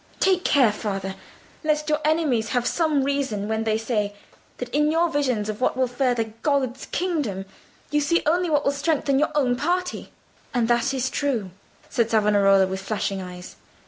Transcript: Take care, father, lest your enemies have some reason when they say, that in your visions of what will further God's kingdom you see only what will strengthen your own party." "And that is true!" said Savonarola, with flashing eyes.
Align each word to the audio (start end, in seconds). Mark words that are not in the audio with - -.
Take 0.19 0.43
care, 0.43 0.71
father, 0.71 1.13
lest 1.63 1.87
your 1.87 1.99
enemies 2.03 2.49
have 2.57 2.65
some 2.65 3.03
reason 3.03 3.47
when 3.47 3.65
they 3.65 3.77
say, 3.77 4.15
that 4.57 4.69
in 4.73 4.91
your 4.91 5.09
visions 5.11 5.47
of 5.47 5.61
what 5.61 5.77
will 5.77 5.85
further 5.87 6.33
God's 6.41 6.87
kingdom 6.87 7.45
you 7.91 8.01
see 8.01 8.23
only 8.25 8.49
what 8.49 8.65
will 8.65 8.71
strengthen 8.71 9.19
your 9.19 9.29
own 9.35 9.55
party." 9.55 10.11
"And 10.55 10.67
that 10.69 10.91
is 10.91 11.07
true!" 11.11 11.51
said 11.87 12.09
Savonarola, 12.09 12.65
with 12.65 12.81
flashing 12.81 13.21
eyes. 13.21 13.57